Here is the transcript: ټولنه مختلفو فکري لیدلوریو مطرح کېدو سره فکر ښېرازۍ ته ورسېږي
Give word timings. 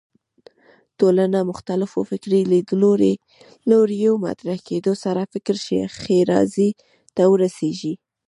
ټولنه 0.99 1.39
مختلفو 1.51 1.99
فکري 2.11 2.41
لیدلوریو 2.51 4.13
مطرح 4.25 4.57
کېدو 4.67 4.93
سره 5.03 5.21
فکر 5.33 5.55
ښېرازۍ 6.03 6.69
ته 7.15 7.23
ورسېږي 7.31 7.93